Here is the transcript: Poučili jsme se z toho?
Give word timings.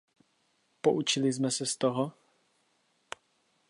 Poučili 0.81 1.33
jsme 1.33 1.51
se 1.51 1.65
z 1.65 1.77
toho? 1.77 2.11